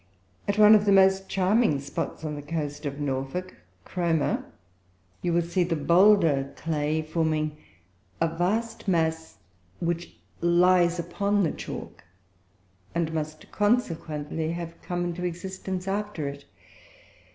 At 0.47 0.57
one 0.57 0.73
of 0.73 0.85
the 0.85 0.91
most 0.91 1.29
charming 1.29 1.79
spots 1.79 2.23
on 2.25 2.33
the 2.33 2.41
coast 2.41 2.87
of 2.87 2.99
Norfolk, 2.99 3.55
Cromer, 3.85 4.43
you 5.21 5.31
will 5.31 5.43
see 5.43 5.63
the 5.63 5.75
boulder 5.75 6.53
clay 6.55 7.03
forming 7.03 7.55
a 8.19 8.27
vast 8.27 8.87
mass, 8.87 9.37
which 9.79 10.15
lies 10.41 10.97
upon 10.97 11.43
the 11.43 11.51
chalk, 11.51 12.03
and 12.95 13.13
must 13.13 13.51
consequently 13.51 14.53
have 14.53 14.81
come 14.81 15.03
into 15.05 15.23
existence 15.23 15.87
after 15.87 16.27
it. 16.27 16.45